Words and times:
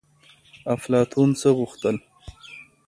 افلاطون 0.75 1.29
څه 1.41 1.49
غوښتل؟ 1.57 1.95